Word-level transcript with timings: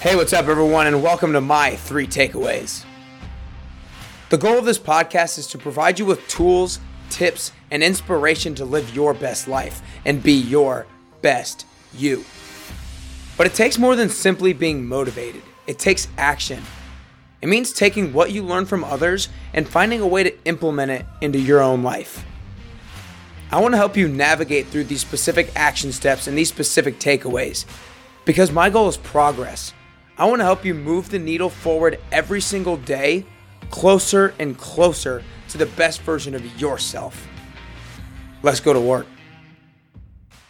Hey, 0.00 0.16
what's 0.16 0.32
up, 0.32 0.48
everyone, 0.48 0.86
and 0.86 1.02
welcome 1.02 1.34
to 1.34 1.42
my 1.42 1.76
three 1.76 2.06
takeaways. 2.06 2.86
The 4.30 4.38
goal 4.38 4.56
of 4.56 4.64
this 4.64 4.78
podcast 4.78 5.36
is 5.36 5.46
to 5.48 5.58
provide 5.58 5.98
you 5.98 6.06
with 6.06 6.26
tools, 6.26 6.80
tips, 7.10 7.52
and 7.70 7.82
inspiration 7.82 8.54
to 8.54 8.64
live 8.64 8.96
your 8.96 9.12
best 9.12 9.46
life 9.46 9.82
and 10.06 10.22
be 10.22 10.32
your 10.32 10.86
best 11.20 11.66
you. 11.92 12.24
But 13.36 13.46
it 13.46 13.52
takes 13.52 13.76
more 13.76 13.94
than 13.94 14.08
simply 14.08 14.54
being 14.54 14.86
motivated, 14.86 15.42
it 15.66 15.78
takes 15.78 16.08
action. 16.16 16.62
It 17.42 17.50
means 17.50 17.70
taking 17.70 18.14
what 18.14 18.32
you 18.32 18.42
learn 18.42 18.64
from 18.64 18.84
others 18.84 19.28
and 19.52 19.68
finding 19.68 20.00
a 20.00 20.06
way 20.06 20.22
to 20.22 20.44
implement 20.46 20.92
it 20.92 21.04
into 21.20 21.38
your 21.38 21.60
own 21.60 21.82
life. 21.82 22.24
I 23.52 23.60
want 23.60 23.74
to 23.74 23.78
help 23.78 23.98
you 23.98 24.08
navigate 24.08 24.68
through 24.68 24.84
these 24.84 25.02
specific 25.02 25.52
action 25.54 25.92
steps 25.92 26.26
and 26.26 26.38
these 26.38 26.48
specific 26.48 26.98
takeaways 26.98 27.66
because 28.24 28.50
my 28.50 28.70
goal 28.70 28.88
is 28.88 28.96
progress 28.96 29.74
I 30.20 30.26
want 30.26 30.40
to 30.40 30.44
help 30.44 30.66
you 30.66 30.74
move 30.74 31.08
the 31.08 31.18
needle 31.18 31.48
forward 31.48 31.98
every 32.12 32.42
single 32.42 32.76
day, 32.76 33.24
closer 33.70 34.34
and 34.38 34.54
closer 34.58 35.22
to 35.48 35.56
the 35.56 35.64
best 35.64 36.02
version 36.02 36.34
of 36.34 36.60
yourself. 36.60 37.26
Let's 38.42 38.60
go 38.60 38.74
to 38.74 38.80
work. 38.80 39.06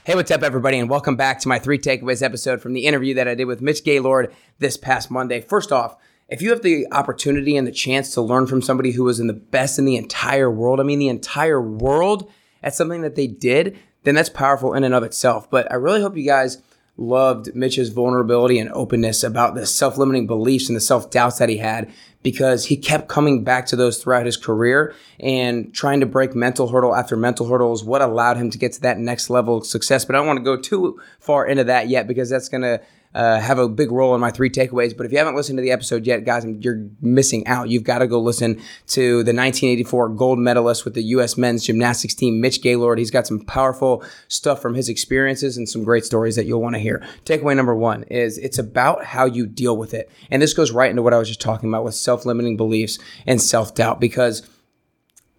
Hey, 0.02 0.16
what's 0.16 0.32
up, 0.32 0.42
everybody, 0.42 0.80
and 0.80 0.90
welcome 0.90 1.14
back 1.14 1.38
to 1.38 1.48
my 1.48 1.60
three 1.60 1.78
takeaways 1.78 2.20
episode 2.20 2.60
from 2.60 2.72
the 2.72 2.84
interview 2.84 3.14
that 3.14 3.28
I 3.28 3.36
did 3.36 3.44
with 3.44 3.62
Mitch 3.62 3.84
Gaylord 3.84 4.34
this 4.58 4.76
past 4.76 5.08
Monday. 5.08 5.40
First 5.40 5.70
off, 5.70 5.96
if 6.28 6.42
you 6.42 6.50
have 6.50 6.62
the 6.62 6.88
opportunity 6.90 7.56
and 7.56 7.64
the 7.64 7.70
chance 7.70 8.12
to 8.14 8.22
learn 8.22 8.48
from 8.48 8.62
somebody 8.62 8.90
who 8.90 9.04
was 9.04 9.20
in 9.20 9.28
the 9.28 9.34
best 9.34 9.78
in 9.78 9.84
the 9.84 9.94
entire 9.94 10.50
world, 10.50 10.80
I 10.80 10.82
mean, 10.82 10.98
the 10.98 11.06
entire 11.06 11.62
world 11.62 12.28
at 12.60 12.74
something 12.74 13.02
that 13.02 13.14
they 13.14 13.28
did, 13.28 13.78
then 14.02 14.16
that's 14.16 14.30
powerful 14.30 14.74
in 14.74 14.82
and 14.82 14.94
of 14.94 15.04
itself. 15.04 15.48
But 15.48 15.70
I 15.70 15.76
really 15.76 16.00
hope 16.00 16.16
you 16.16 16.24
guys 16.24 16.60
loved 17.00 17.54
Mitch's 17.54 17.88
vulnerability 17.88 18.58
and 18.58 18.70
openness 18.72 19.24
about 19.24 19.54
the 19.54 19.66
self 19.66 19.96
limiting 19.96 20.26
beliefs 20.26 20.68
and 20.68 20.76
the 20.76 20.80
self 20.80 21.10
doubts 21.10 21.38
that 21.38 21.48
he 21.48 21.56
had 21.56 21.90
because 22.22 22.66
he 22.66 22.76
kept 22.76 23.08
coming 23.08 23.42
back 23.42 23.66
to 23.66 23.76
those 23.76 24.02
throughout 24.02 24.26
his 24.26 24.36
career 24.36 24.94
and 25.18 25.72
trying 25.72 26.00
to 26.00 26.06
break 26.06 26.34
mental 26.34 26.68
hurdle 26.68 26.94
after 26.94 27.16
mental 27.16 27.48
hurdle 27.48 27.72
is 27.72 27.82
what 27.82 28.02
allowed 28.02 28.36
him 28.36 28.50
to 28.50 28.58
get 28.58 28.72
to 28.74 28.80
that 28.82 28.98
next 28.98 29.30
level 29.30 29.56
of 29.56 29.66
success. 29.66 30.04
But 30.04 30.14
I 30.14 30.18
don't 30.18 30.26
want 30.26 30.38
to 30.38 30.44
go 30.44 30.56
too 30.56 31.00
far 31.18 31.46
into 31.46 31.64
that 31.64 31.88
yet 31.88 32.06
because 32.06 32.28
that's 32.28 32.50
going 32.50 32.62
to 32.62 32.80
uh, 33.14 33.40
have 33.40 33.58
a 33.58 33.68
big 33.68 33.90
role 33.90 34.14
in 34.14 34.20
my 34.20 34.30
three 34.30 34.50
takeaways. 34.50 34.96
But 34.96 35.06
if 35.06 35.12
you 35.12 35.18
haven't 35.18 35.34
listened 35.34 35.58
to 35.58 35.62
the 35.62 35.72
episode 35.72 36.06
yet, 36.06 36.24
guys, 36.24 36.44
you're 36.60 36.86
missing 37.00 37.46
out. 37.46 37.68
You've 37.68 37.82
got 37.82 37.98
to 37.98 38.06
go 38.06 38.20
listen 38.20 38.54
to 38.88 39.22
the 39.24 39.34
1984 39.34 40.10
gold 40.10 40.38
medalist 40.38 40.84
with 40.84 40.94
the 40.94 41.02
U.S. 41.04 41.36
men's 41.36 41.64
gymnastics 41.64 42.14
team, 42.14 42.40
Mitch 42.40 42.62
Gaylord. 42.62 42.98
He's 42.98 43.10
got 43.10 43.26
some 43.26 43.40
powerful 43.40 44.04
stuff 44.28 44.62
from 44.62 44.74
his 44.74 44.88
experiences 44.88 45.56
and 45.56 45.68
some 45.68 45.82
great 45.82 46.04
stories 46.04 46.36
that 46.36 46.46
you'll 46.46 46.62
want 46.62 46.76
to 46.76 46.80
hear. 46.80 47.04
Takeaway 47.24 47.56
number 47.56 47.74
one 47.74 48.04
is 48.04 48.38
it's 48.38 48.58
about 48.58 49.04
how 49.04 49.24
you 49.24 49.46
deal 49.46 49.76
with 49.76 49.92
it. 49.92 50.10
And 50.30 50.40
this 50.40 50.54
goes 50.54 50.70
right 50.70 50.90
into 50.90 51.02
what 51.02 51.14
I 51.14 51.18
was 51.18 51.28
just 51.28 51.40
talking 51.40 51.68
about 51.68 51.84
with 51.84 51.94
self 51.94 52.24
limiting 52.24 52.56
beliefs 52.56 52.98
and 53.26 53.40
self 53.40 53.74
doubt 53.74 54.00
because 54.00 54.48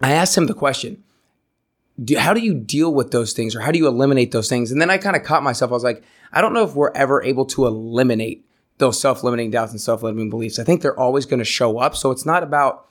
I 0.02 0.12
asked 0.12 0.38
him 0.38 0.48
the 0.48 0.54
question. 0.54 1.04
Do, 2.04 2.18
how 2.18 2.34
do 2.34 2.42
you 2.42 2.54
deal 2.54 2.94
with 2.94 3.12
those 3.12 3.34
things 3.34 3.56
or 3.56 3.62
how 3.62 3.72
do 3.72 3.80
you 3.80 3.88
eliminate 3.88 4.32
those 4.32 4.50
things? 4.50 4.72
And 4.72 4.82
then 4.82 4.90
I 4.90 4.98
kind 4.98 5.16
of 5.16 5.24
caught 5.24 5.44
myself. 5.44 5.72
I 5.72 5.74
was 5.74 5.84
like, 5.84 6.04
I 6.32 6.42
don't 6.42 6.54
know 6.54 6.64
if 6.64 6.76
we're 6.76 6.92
ever 6.94 7.22
able 7.24 7.46
to 7.48 7.68
eliminate 7.68 8.46
those 8.78 9.00
self-limiting 9.00 9.52
doubts 9.52 9.72
and 9.72 9.82
self-limiting 9.82 10.30
beliefs. 10.30 10.58
I 10.58 10.64
think 10.64 10.82
they're 10.82 11.00
always 11.00 11.26
going 11.26 11.40
to 11.40 11.46
show 11.46 11.78
up. 11.78 11.96
So 11.96 12.12
it's 12.12 12.26
not 12.26 12.44
about 12.44 12.88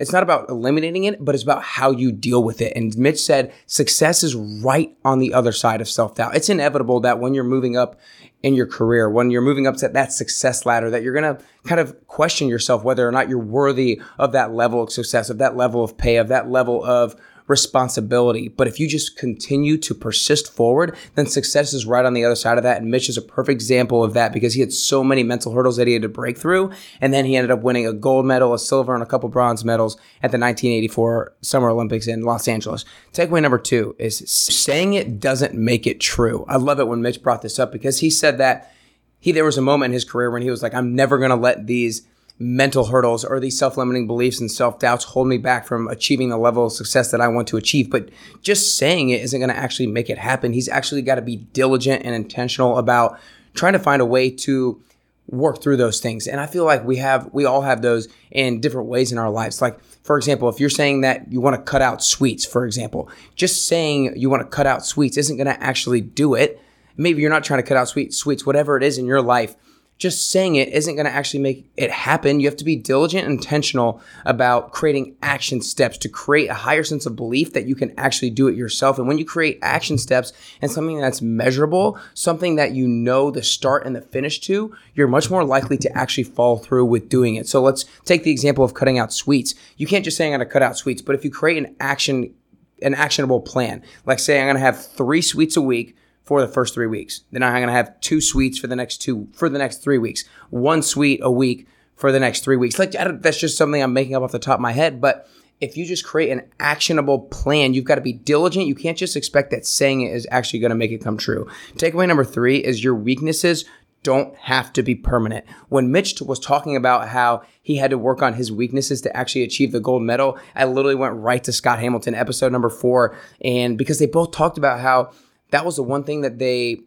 it's 0.00 0.12
not 0.12 0.22
about 0.22 0.48
eliminating 0.48 1.04
it, 1.04 1.22
but 1.22 1.34
it's 1.34 1.44
about 1.44 1.62
how 1.62 1.90
you 1.90 2.10
deal 2.10 2.42
with 2.42 2.62
it. 2.62 2.72
And 2.74 2.96
Mitch 2.96 3.20
said 3.20 3.52
success 3.66 4.22
is 4.22 4.34
right 4.34 4.96
on 5.04 5.18
the 5.18 5.34
other 5.34 5.52
side 5.52 5.82
of 5.82 5.90
self-doubt. 5.90 6.34
It's 6.34 6.48
inevitable 6.48 7.00
that 7.00 7.20
when 7.20 7.34
you're 7.34 7.44
moving 7.44 7.76
up 7.76 8.00
in 8.42 8.54
your 8.54 8.66
career, 8.66 9.10
when 9.10 9.30
you're 9.30 9.42
moving 9.42 9.66
up 9.66 9.76
to 9.76 9.88
that 9.88 10.10
success 10.10 10.64
ladder, 10.64 10.88
that 10.88 11.02
you're 11.02 11.12
going 11.12 11.36
to 11.36 11.44
kind 11.64 11.82
of 11.82 12.06
question 12.06 12.48
yourself 12.48 12.82
whether 12.82 13.06
or 13.06 13.12
not 13.12 13.28
you're 13.28 13.38
worthy 13.38 14.00
of 14.18 14.32
that 14.32 14.54
level 14.54 14.82
of 14.82 14.90
success, 14.90 15.28
of 15.28 15.36
that 15.36 15.54
level 15.54 15.84
of 15.84 15.98
pay, 15.98 16.16
of 16.16 16.28
that 16.28 16.50
level 16.50 16.82
of 16.82 17.14
responsibility. 17.50 18.48
But 18.48 18.68
if 18.68 18.80
you 18.80 18.88
just 18.88 19.16
continue 19.16 19.76
to 19.78 19.94
persist 19.94 20.50
forward, 20.50 20.96
then 21.16 21.26
success 21.26 21.74
is 21.74 21.84
right 21.84 22.04
on 22.04 22.14
the 22.14 22.24
other 22.24 22.36
side 22.36 22.56
of 22.56 22.62
that. 22.62 22.80
And 22.80 22.90
Mitch 22.90 23.08
is 23.08 23.18
a 23.18 23.22
perfect 23.22 23.54
example 23.54 24.02
of 24.02 24.14
that 24.14 24.32
because 24.32 24.54
he 24.54 24.60
had 24.60 24.72
so 24.72 25.04
many 25.04 25.22
mental 25.22 25.52
hurdles 25.52 25.76
that 25.76 25.86
he 25.86 25.92
had 25.92 26.02
to 26.02 26.08
break 26.08 26.38
through. 26.38 26.70
And 27.00 27.12
then 27.12 27.24
he 27.24 27.36
ended 27.36 27.50
up 27.50 27.62
winning 27.62 27.86
a 27.86 27.92
gold 27.92 28.24
medal, 28.24 28.54
a 28.54 28.58
silver, 28.58 28.94
and 28.94 29.02
a 29.02 29.06
couple 29.06 29.28
bronze 29.28 29.64
medals 29.64 29.96
at 30.22 30.30
the 30.30 30.38
1984 30.38 31.34
Summer 31.42 31.68
Olympics 31.68 32.06
in 32.06 32.22
Los 32.22 32.48
Angeles. 32.48 32.84
Takeaway 33.12 33.42
number 33.42 33.58
two 33.58 33.94
is 33.98 34.18
saying 34.30 34.94
it 34.94 35.20
doesn't 35.20 35.54
make 35.54 35.86
it 35.86 36.00
true. 36.00 36.44
I 36.48 36.56
love 36.56 36.80
it 36.80 36.88
when 36.88 37.02
Mitch 37.02 37.22
brought 37.22 37.42
this 37.42 37.58
up 37.58 37.72
because 37.72 37.98
he 37.98 38.08
said 38.08 38.38
that 38.38 38.72
he 39.18 39.32
there 39.32 39.44
was 39.44 39.58
a 39.58 39.62
moment 39.62 39.90
in 39.90 39.94
his 39.94 40.04
career 40.04 40.30
when 40.30 40.42
he 40.42 40.50
was 40.50 40.62
like, 40.62 40.72
I'm 40.72 40.94
never 40.94 41.18
gonna 41.18 41.36
let 41.36 41.66
these 41.66 42.06
mental 42.42 42.86
hurdles 42.86 43.22
or 43.22 43.38
these 43.38 43.58
self-limiting 43.58 44.06
beliefs 44.06 44.40
and 44.40 44.50
self-doubts 44.50 45.04
hold 45.04 45.28
me 45.28 45.36
back 45.36 45.66
from 45.66 45.86
achieving 45.88 46.30
the 46.30 46.38
level 46.38 46.66
of 46.66 46.72
success 46.72 47.10
that 47.10 47.20
I 47.20 47.28
want 47.28 47.46
to 47.48 47.58
achieve. 47.58 47.90
But 47.90 48.08
just 48.40 48.78
saying 48.78 49.10
it 49.10 49.20
isn't 49.20 49.38
going 49.38 49.50
to 49.50 49.56
actually 49.56 49.88
make 49.88 50.08
it 50.08 50.16
happen. 50.16 50.54
He's 50.54 50.68
actually 50.68 51.02
got 51.02 51.16
to 51.16 51.22
be 51.22 51.36
diligent 51.36 52.02
and 52.04 52.14
intentional 52.14 52.78
about 52.78 53.20
trying 53.52 53.74
to 53.74 53.78
find 53.78 54.00
a 54.00 54.06
way 54.06 54.30
to 54.30 54.82
work 55.28 55.62
through 55.62 55.76
those 55.76 56.00
things. 56.00 56.26
And 56.26 56.40
I 56.40 56.46
feel 56.46 56.64
like 56.64 56.82
we 56.82 56.96
have, 56.96 57.28
we 57.32 57.44
all 57.44 57.60
have 57.60 57.82
those 57.82 58.08
in 58.30 58.60
different 58.60 58.88
ways 58.88 59.12
in 59.12 59.18
our 59.18 59.30
lives. 59.30 59.60
Like, 59.60 59.78
for 60.02 60.16
example, 60.16 60.48
if 60.48 60.58
you're 60.58 60.70
saying 60.70 61.02
that 61.02 61.30
you 61.30 61.42
want 61.42 61.56
to 61.56 61.62
cut 61.62 61.82
out 61.82 62.02
sweets, 62.02 62.46
for 62.46 62.64
example, 62.64 63.10
just 63.34 63.68
saying 63.68 64.14
you 64.16 64.30
want 64.30 64.42
to 64.42 64.48
cut 64.48 64.66
out 64.66 64.84
sweets 64.84 65.18
isn't 65.18 65.36
going 65.36 65.46
to 65.46 65.62
actually 65.62 66.00
do 66.00 66.34
it. 66.34 66.58
Maybe 66.96 67.20
you're 67.20 67.30
not 67.30 67.44
trying 67.44 67.62
to 67.62 67.68
cut 67.68 67.76
out 67.76 67.88
sweet 67.88 68.14
sweets, 68.14 68.46
whatever 68.46 68.78
it 68.78 68.82
is 68.82 68.96
in 68.96 69.04
your 69.04 69.20
life 69.20 69.56
just 70.00 70.30
saying 70.30 70.56
it 70.56 70.70
isn't 70.70 70.96
going 70.96 71.04
to 71.04 71.12
actually 71.12 71.40
make 71.40 71.70
it 71.76 71.90
happen. 71.90 72.40
You 72.40 72.48
have 72.48 72.56
to 72.56 72.64
be 72.64 72.74
diligent 72.74 73.26
and 73.26 73.34
intentional 73.34 74.00
about 74.24 74.72
creating 74.72 75.14
action 75.22 75.60
steps 75.60 75.98
to 75.98 76.08
create 76.08 76.48
a 76.48 76.54
higher 76.54 76.82
sense 76.82 77.04
of 77.04 77.16
belief 77.16 77.52
that 77.52 77.66
you 77.66 77.74
can 77.74 77.92
actually 77.98 78.30
do 78.30 78.48
it 78.48 78.56
yourself. 78.56 78.98
And 78.98 79.06
when 79.06 79.18
you 79.18 79.26
create 79.26 79.58
action 79.60 79.98
steps 79.98 80.32
and 80.62 80.70
something 80.70 80.98
that's 80.98 81.20
measurable, 81.20 82.00
something 82.14 82.56
that 82.56 82.72
you 82.72 82.88
know 82.88 83.30
the 83.30 83.42
start 83.42 83.84
and 83.84 83.94
the 83.94 84.00
finish 84.00 84.40
to, 84.40 84.74
you're 84.94 85.06
much 85.06 85.30
more 85.30 85.44
likely 85.44 85.76
to 85.76 85.96
actually 85.96 86.24
follow 86.24 86.56
through 86.56 86.86
with 86.86 87.10
doing 87.10 87.34
it. 87.34 87.46
So 87.46 87.60
let's 87.60 87.84
take 88.06 88.24
the 88.24 88.32
example 88.32 88.64
of 88.64 88.72
cutting 88.72 88.98
out 88.98 89.12
sweets. 89.12 89.54
You 89.76 89.86
can't 89.86 90.04
just 90.04 90.16
say 90.16 90.24
I'm 90.24 90.30
going 90.30 90.40
to 90.40 90.46
cut 90.46 90.62
out 90.62 90.78
sweets, 90.78 91.02
but 91.02 91.14
if 91.14 91.26
you 91.26 91.30
create 91.30 91.58
an 91.58 91.76
action 91.78 92.34
an 92.82 92.94
actionable 92.94 93.40
plan. 93.40 93.82
Like 94.06 94.18
say 94.18 94.40
I'm 94.40 94.46
going 94.46 94.56
to 94.56 94.60
have 94.60 94.82
3 94.82 95.20
sweets 95.20 95.58
a 95.58 95.60
week 95.60 95.96
for 96.30 96.40
the 96.40 96.46
first 96.46 96.74
three 96.74 96.86
weeks. 96.86 97.22
Then 97.32 97.42
I'm 97.42 97.54
going 97.54 97.66
to 97.66 97.72
have 97.72 98.00
two 98.00 98.20
sweets 98.20 98.56
for 98.56 98.68
the 98.68 98.76
next 98.76 98.98
two 98.98 99.26
for 99.32 99.48
the 99.48 99.58
next 99.58 99.78
three 99.78 99.98
weeks. 99.98 100.22
One 100.50 100.80
sweet 100.80 101.18
a 101.24 101.30
week 101.30 101.66
for 101.96 102.12
the 102.12 102.20
next 102.20 102.44
three 102.44 102.56
weeks. 102.56 102.78
Like 102.78 102.92
that's 102.92 103.40
just 103.40 103.58
something 103.58 103.82
I'm 103.82 103.92
making 103.92 104.14
up 104.14 104.22
off 104.22 104.30
the 104.30 104.38
top 104.38 104.54
of 104.54 104.60
my 104.60 104.70
head. 104.70 105.00
But 105.00 105.28
if 105.60 105.76
you 105.76 105.84
just 105.84 106.04
create 106.04 106.30
an 106.30 106.48
actionable 106.60 107.18
plan, 107.18 107.74
you've 107.74 107.84
got 107.84 107.96
to 107.96 108.00
be 108.00 108.12
diligent. 108.12 108.68
You 108.68 108.76
can't 108.76 108.96
just 108.96 109.16
expect 109.16 109.50
that 109.50 109.66
saying 109.66 110.02
it 110.02 110.14
is 110.14 110.24
actually 110.30 110.60
going 110.60 110.70
to 110.70 110.76
make 110.76 110.92
it 110.92 111.02
come 111.02 111.18
true. 111.18 111.48
Takeaway 111.74 112.06
number 112.06 112.22
three 112.22 112.58
is 112.58 112.84
your 112.84 112.94
weaknesses 112.94 113.64
don't 114.04 114.32
have 114.36 114.72
to 114.74 114.84
be 114.84 114.94
permanent. 114.94 115.44
When 115.68 115.90
Mitch 115.90 116.22
was 116.22 116.38
talking 116.38 116.76
about 116.76 117.08
how 117.08 117.42
he 117.60 117.76
had 117.76 117.90
to 117.90 117.98
work 117.98 118.22
on 118.22 118.34
his 118.34 118.52
weaknesses 118.52 119.00
to 119.00 119.16
actually 119.16 119.42
achieve 119.42 119.72
the 119.72 119.80
gold 119.80 120.04
medal, 120.04 120.38
I 120.54 120.66
literally 120.66 120.94
went 120.94 121.16
right 121.16 121.42
to 121.42 121.52
Scott 121.52 121.80
Hamilton, 121.80 122.14
episode 122.14 122.52
number 122.52 122.70
four. 122.70 123.16
And 123.44 123.76
because 123.76 123.98
they 123.98 124.06
both 124.06 124.30
talked 124.30 124.58
about 124.58 124.78
how 124.78 125.10
that 125.50 125.64
was 125.64 125.76
the 125.76 125.82
one 125.82 126.04
thing 126.04 126.22
that 126.22 126.38
they 126.38 126.80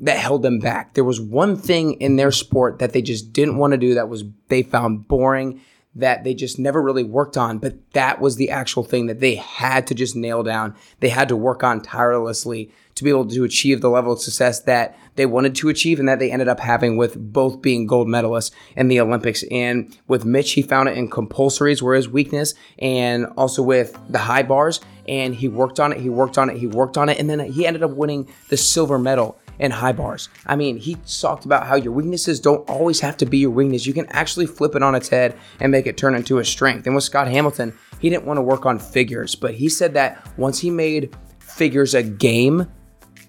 that 0.00 0.18
held 0.18 0.42
them 0.42 0.60
back. 0.60 0.94
There 0.94 1.04
was 1.04 1.20
one 1.20 1.56
thing 1.56 1.94
in 1.94 2.16
their 2.16 2.30
sport 2.30 2.78
that 2.78 2.92
they 2.92 3.02
just 3.02 3.32
didn't 3.32 3.56
want 3.56 3.72
to 3.72 3.78
do 3.78 3.94
that 3.94 4.08
was 4.08 4.24
they 4.48 4.62
found 4.62 5.08
boring 5.08 5.60
that 5.98 6.24
they 6.24 6.34
just 6.34 6.58
never 6.58 6.80
really 6.80 7.04
worked 7.04 7.36
on, 7.36 7.58
but 7.58 7.74
that 7.92 8.20
was 8.20 8.36
the 8.36 8.50
actual 8.50 8.82
thing 8.82 9.06
that 9.06 9.20
they 9.20 9.34
had 9.34 9.86
to 9.88 9.94
just 9.94 10.16
nail 10.16 10.42
down. 10.42 10.74
They 11.00 11.08
had 11.08 11.28
to 11.28 11.36
work 11.36 11.62
on 11.62 11.82
tirelessly 11.82 12.72
to 12.94 13.04
be 13.04 13.10
able 13.10 13.26
to 13.26 13.44
achieve 13.44 13.80
the 13.80 13.90
level 13.90 14.12
of 14.12 14.20
success 14.20 14.60
that 14.60 14.98
they 15.14 15.26
wanted 15.26 15.54
to 15.54 15.68
achieve 15.68 16.00
and 16.00 16.08
that 16.08 16.18
they 16.18 16.32
ended 16.32 16.48
up 16.48 16.58
having 16.58 16.96
with 16.96 17.16
both 17.16 17.62
being 17.62 17.86
gold 17.86 18.08
medalists 18.08 18.50
in 18.76 18.88
the 18.88 19.00
Olympics. 19.00 19.44
And 19.50 19.96
with 20.08 20.24
Mitch, 20.24 20.52
he 20.52 20.62
found 20.62 20.88
it 20.88 20.96
in 20.96 21.08
compulsories 21.08 21.80
were 21.80 21.94
his 21.94 22.08
weakness 22.08 22.54
and 22.78 23.26
also 23.36 23.62
with 23.62 23.96
the 24.08 24.18
high 24.18 24.42
bars. 24.42 24.80
And 25.06 25.34
he 25.34 25.48
worked 25.48 25.78
on 25.78 25.92
it, 25.92 26.00
he 26.00 26.08
worked 26.08 26.38
on 26.38 26.50
it, 26.50 26.56
he 26.56 26.66
worked 26.66 26.98
on 26.98 27.08
it. 27.08 27.18
And 27.18 27.30
then 27.30 27.40
he 27.40 27.66
ended 27.66 27.82
up 27.82 27.92
winning 27.92 28.28
the 28.48 28.56
silver 28.56 28.98
medal 28.98 29.38
and 29.60 29.72
high 29.72 29.92
bars. 29.92 30.28
I 30.46 30.56
mean, 30.56 30.76
he 30.76 30.96
talked 31.20 31.44
about 31.44 31.66
how 31.66 31.76
your 31.76 31.92
weaknesses 31.92 32.40
don't 32.40 32.68
always 32.68 33.00
have 33.00 33.16
to 33.18 33.26
be 33.26 33.38
your 33.38 33.50
weakness. 33.50 33.86
You 33.86 33.94
can 33.94 34.06
actually 34.06 34.46
flip 34.46 34.74
it 34.74 34.82
on 34.82 34.94
its 34.94 35.08
head 35.08 35.36
and 35.60 35.72
make 35.72 35.86
it 35.86 35.96
turn 35.96 36.14
into 36.14 36.38
a 36.38 36.44
strength. 36.44 36.86
And 36.86 36.94
with 36.94 37.04
Scott 37.04 37.28
Hamilton, 37.28 37.76
he 38.00 38.10
didn't 38.10 38.24
want 38.24 38.38
to 38.38 38.42
work 38.42 38.66
on 38.66 38.78
figures, 38.78 39.34
but 39.34 39.54
he 39.54 39.68
said 39.68 39.94
that 39.94 40.26
once 40.38 40.60
he 40.60 40.70
made 40.70 41.14
figures 41.38 41.94
a 41.94 42.02
game, 42.02 42.66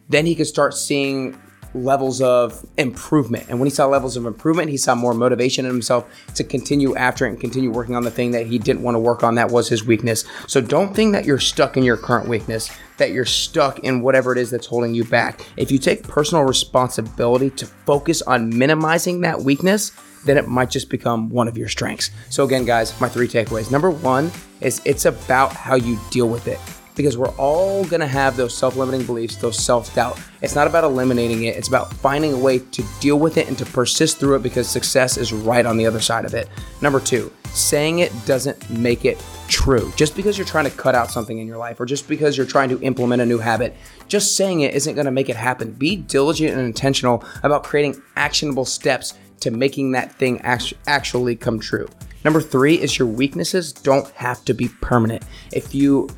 then 0.09 0.25
he 0.25 0.35
could 0.35 0.47
start 0.47 0.73
seeing 0.73 1.39
levels 1.73 2.21
of 2.21 2.65
improvement. 2.77 3.45
And 3.49 3.59
when 3.59 3.67
he 3.67 3.73
saw 3.73 3.85
levels 3.85 4.17
of 4.17 4.25
improvement, 4.25 4.69
he 4.69 4.77
saw 4.77 4.95
more 4.95 5.13
motivation 5.13 5.65
in 5.65 5.71
himself 5.71 6.05
to 6.35 6.43
continue 6.43 6.95
after 6.95 7.25
it 7.25 7.29
and 7.29 7.39
continue 7.39 7.71
working 7.71 7.95
on 7.95 8.03
the 8.03 8.11
thing 8.11 8.31
that 8.31 8.47
he 8.47 8.57
didn't 8.57 8.81
want 8.81 8.95
to 8.95 8.99
work 8.99 9.23
on 9.23 9.35
that 9.35 9.51
was 9.51 9.69
his 9.69 9.85
weakness. 9.85 10.25
So 10.47 10.61
don't 10.61 10.95
think 10.95 11.13
that 11.13 11.25
you're 11.25 11.39
stuck 11.39 11.77
in 11.77 11.83
your 11.83 11.97
current 11.97 12.27
weakness, 12.27 12.69
that 12.97 13.11
you're 13.11 13.25
stuck 13.25 13.79
in 13.79 14.01
whatever 14.01 14.31
it 14.31 14.37
is 14.37 14.51
that's 14.51 14.67
holding 14.67 14.95
you 14.95 15.03
back. 15.03 15.45
If 15.57 15.71
you 15.71 15.77
take 15.77 16.03
personal 16.03 16.43
responsibility 16.43 17.49
to 17.51 17.65
focus 17.65 18.21
on 18.21 18.57
minimizing 18.57 19.21
that 19.21 19.41
weakness, 19.41 19.91
then 20.25 20.37
it 20.37 20.47
might 20.47 20.69
just 20.69 20.89
become 20.89 21.29
one 21.29 21.47
of 21.47 21.57
your 21.57 21.69
strengths. 21.69 22.11
So, 22.29 22.43
again, 22.43 22.65
guys, 22.65 22.99
my 22.99 23.07
three 23.07 23.27
takeaways. 23.27 23.71
Number 23.71 23.89
one 23.89 24.31
is 24.59 24.81
it's 24.83 25.05
about 25.05 25.53
how 25.53 25.75
you 25.75 25.97
deal 26.11 26.27
with 26.27 26.47
it 26.47 26.59
because 26.99 27.17
we're 27.17 27.33
all 27.37 27.85
going 27.85 28.01
to 28.01 28.05
have 28.07 28.35
those 28.35 28.53
self 28.53 28.75
limiting 28.75 29.05
beliefs, 29.05 29.37
those 29.37 29.57
self 29.57 29.95
doubt. 29.95 30.19
It's 30.41 30.53
not 30.53 30.67
about 30.67 30.83
eliminating 30.83 31.45
it, 31.45 31.55
it's 31.55 31.69
about 31.69 31.93
finding 31.93 32.33
a 32.33 32.37
way 32.37 32.59
to 32.59 32.83
deal 32.99 33.17
with 33.17 33.37
it 33.37 33.47
and 33.47 33.57
to 33.57 33.65
persist 33.65 34.19
through 34.19 34.35
it 34.35 34.43
because 34.43 34.67
success 34.67 35.15
is 35.15 35.31
right 35.31 35.65
on 35.65 35.77
the 35.77 35.85
other 35.85 36.01
side 36.01 36.25
of 36.25 36.33
it. 36.33 36.49
Number 36.81 36.99
two, 36.99 37.31
saying 37.53 37.99
it 37.99 38.11
doesn't 38.25 38.69
make 38.69 39.05
it 39.05 39.17
true. 39.47 39.93
Just 39.95 40.13
because 40.13 40.37
you're 40.37 40.45
trying 40.45 40.65
to 40.65 40.71
cut 40.71 40.93
out 40.93 41.09
something 41.09 41.37
in 41.39 41.47
your 41.47 41.55
life 41.55 41.79
or 41.79 41.85
just 41.85 42.05
because 42.09 42.35
you're 42.35 42.45
trying 42.45 42.67
to 42.67 42.81
implement 42.81 43.21
a 43.21 43.25
new 43.25 43.37
habit, 43.37 43.77
just 44.09 44.35
saying 44.35 44.59
it 44.59 44.73
isn't 44.73 44.95
going 44.95 45.05
to 45.05 45.11
make 45.11 45.29
it 45.29 45.37
happen. 45.37 45.71
Be 45.71 45.95
diligent 45.95 46.51
and 46.51 46.59
intentional 46.59 47.23
about 47.43 47.63
creating 47.63 48.01
actionable 48.17 48.65
steps 48.65 49.13
to 49.39 49.51
making 49.51 49.93
that 49.93 50.13
thing 50.15 50.41
actually 50.41 51.37
come 51.37 51.61
true. 51.61 51.87
Number 52.25 52.41
three 52.41 52.75
is 52.75 52.99
your 52.99 53.07
weaknesses 53.07 53.71
don't 53.71 54.05
have 54.11 54.43
to 54.43 54.53
be 54.53 54.67
permanent. 54.81 55.23
If 55.53 55.73
you 55.73 56.09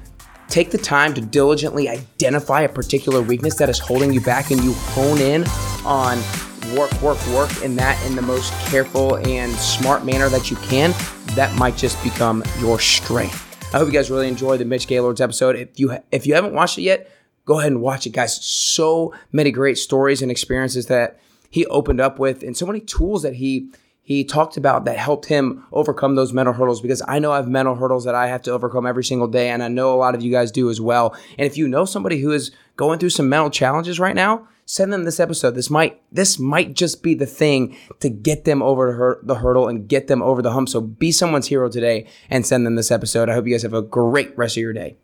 Take 0.52 0.70
the 0.70 0.78
time 0.78 1.14
to 1.14 1.22
diligently 1.22 1.88
identify 1.88 2.64
a 2.64 2.70
particular 2.70 3.22
weakness 3.22 3.56
that 3.56 3.70
is 3.70 3.80
holding 3.80 4.12
you 4.12 4.20
back 4.20 4.52
and 4.52 4.62
you 4.62 4.74
hone 4.74 5.20
in 5.20 5.46
on 5.86 6.18
work, 6.76 6.92
work, 7.02 7.26
work 7.28 7.64
in 7.64 7.78
that 7.78 7.98
in 8.06 8.18
the 8.18 8.22
most 8.22 8.52
careful 8.66 9.16
and 9.16 9.54
smart 9.54 10.04
manner 10.04 10.28
that 10.28 10.52
you 10.52 10.58
can. 10.58 10.94
That 11.36 11.56
might 11.58 11.78
just 11.78 12.04
become 12.04 12.44
your 12.60 12.82
strength. 12.82 13.48
I 13.74 13.78
hope 13.78 13.88
you 13.88 13.94
guys 13.94 14.12
really 14.12 14.28
enjoyed 14.28 14.60
the 14.60 14.66
Mitch 14.66 14.88
Gaylord's 14.88 15.22
episode. 15.22 15.56
If 15.56 15.80
you 15.80 15.98
if 16.12 16.28
you 16.28 16.34
haven't 16.34 16.54
watched 16.54 16.78
it 16.78 16.82
yet, 16.82 17.10
go 17.46 17.60
ahead 17.60 17.72
and 17.72 17.82
watch 17.82 18.06
it, 18.06 18.10
guys. 18.10 18.36
So 18.44 19.14
many 19.32 19.52
great 19.52 19.78
stories 19.78 20.22
and 20.22 20.30
experiences 20.30 20.88
that 20.88 21.22
he 21.50 21.66
opened 21.68 22.02
up 22.02 22.20
with, 22.20 22.44
and 22.44 22.58
so 22.58 22.66
many 22.66 22.82
tools 22.82 23.24
that 23.24 23.36
he 23.36 23.70
he 24.04 24.24
talked 24.24 24.58
about 24.58 24.86
that 24.86 24.98
helped 24.98 25.28
him 25.28 25.64
overcome 25.72 26.16
those 26.16 26.34
mental 26.34 26.54
hurdles 26.54 26.82
because 26.82 27.04
I 27.08 27.20
know 27.20 27.32
I 27.32 27.36
have 27.38 27.48
mental 27.48 27.76
hurdles 27.76 28.04
that 28.06 28.16
I 28.16 28.28
have 28.28 28.42
to 28.44 28.52
overcome 28.52 28.88
every 28.88 29.04
single 29.04 29.28
day. 29.28 29.50
And 29.50 29.62
I 29.62 29.68
know 29.68 29.94
a 29.94 29.96
lot 29.96 30.16
of 30.16 30.22
you 30.22 30.32
guys 30.32 30.52
do 30.52 30.70
as 30.70 30.82
well. 30.82 31.16
And 31.38 31.46
if 31.46 31.56
you 31.56 31.68
know 31.68 31.86
somebody 31.86 32.20
who 32.20 32.32
is 32.32 32.52
going 32.78 33.00
through 33.00 33.12
some 33.12 33.30
mental 33.30 33.52
challenges 33.52 34.00
right 34.00 34.16
now, 34.16 34.48
send 34.66 34.92
them 34.92 35.04
this 35.04 35.20
episode. 35.20 35.52
This 35.52 35.70
might, 35.70 36.02
this 36.12 36.40
might 36.40 36.74
just 36.74 37.04
be 37.04 37.14
the 37.14 37.28
thing 37.28 37.78
to 38.00 38.10
get 38.10 38.44
them 38.44 38.64
over 38.64 39.20
the 39.22 39.36
hurdle 39.36 39.68
and 39.68 39.88
get 39.88 40.08
them 40.08 40.24
over 40.24 40.42
the 40.42 40.52
hump. 40.52 40.70
So 40.70 40.82
be 40.82 41.12
someone's 41.12 41.48
hero 41.48 41.70
today 41.70 42.08
and 42.30 42.46
send 42.46 42.66
them 42.66 42.76
this 42.76 42.92
episode. 42.92 43.30
I 43.30 43.34
hope 43.34 43.46
you 43.46 43.54
guys 43.54 43.64
have 43.64 43.74
a 43.74 43.84
great 43.84 44.36
rest 44.36 44.58
of 44.58 44.62
your 44.62 44.74
day. 44.74 44.98